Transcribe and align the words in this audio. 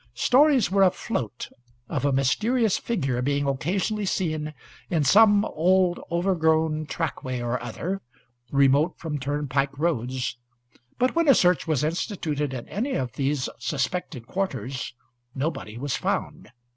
Stories 0.15 0.71
were 0.71 0.81
afloat 0.81 1.49
of 1.87 2.05
a 2.05 2.11
mysterious 2.11 2.75
figure 2.79 3.21
being 3.21 3.47
occasionally 3.47 4.07
seen 4.07 4.55
in 4.89 5.03
some 5.03 5.45
old 5.45 5.99
overgrown 6.11 6.87
trackway 6.87 7.39
or 7.39 7.61
other, 7.61 8.01
remote 8.51 8.97
from 8.97 9.19
turnpike 9.19 9.77
roads; 9.77 10.39
but 10.97 11.13
when 11.15 11.27
a 11.27 11.35
search 11.35 11.67
was 11.67 11.83
instituted 11.83 12.51
in 12.51 12.67
any 12.67 12.93
of 12.93 13.13
these 13.13 13.47
suspected 13.59 14.25
quarters 14.25 14.95
nobody 15.35 15.77
was 15.77 15.95
found. 15.95 16.49